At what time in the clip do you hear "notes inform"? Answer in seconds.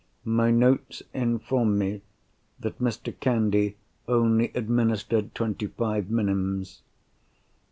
0.49-1.77